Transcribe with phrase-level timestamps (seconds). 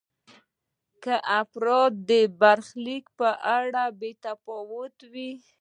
[1.03, 2.11] که د افرادو د
[2.41, 5.31] برخلیک په اړه بې تفاوت وي.